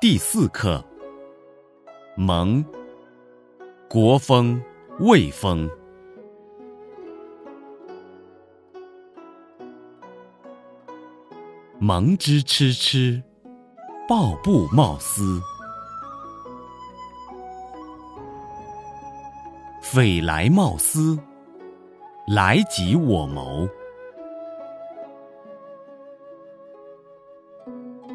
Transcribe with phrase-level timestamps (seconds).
[0.00, 0.82] 第四课，
[2.16, 2.64] 蒙，
[3.86, 4.58] 国风，
[4.98, 5.68] 魏风。
[11.78, 13.22] 蒙之蚩蚩，
[14.08, 15.38] 抱布贸丝。
[19.82, 21.18] 匪来贸丝，
[22.26, 23.68] 来即我谋。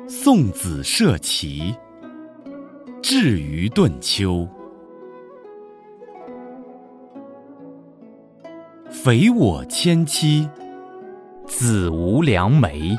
[0.08, 1.76] 送子涉淇，
[3.02, 4.48] 至于顿丘。
[8.92, 10.48] 匪我牵妻，
[11.48, 12.96] 子无良媒。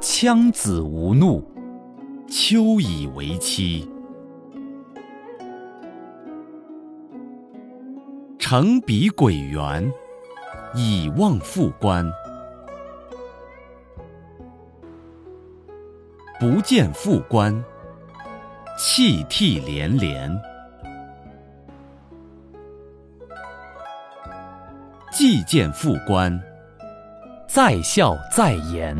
[0.00, 1.42] 羌子无怒，
[2.28, 3.90] 丘以为期。
[8.38, 9.92] 乘彼轨原，
[10.74, 12.08] 以望复关。
[16.38, 17.64] 不见复关，
[18.76, 20.30] 泣涕连连。
[25.10, 26.38] 既见复关，
[27.48, 28.94] 在笑在颜。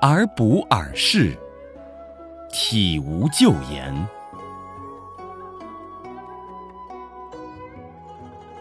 [0.00, 1.36] 而补尔视，
[2.50, 3.94] 体无咎言。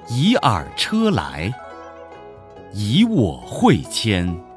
[0.09, 1.49] 以尔车来，
[2.73, 4.50] 以我会迁。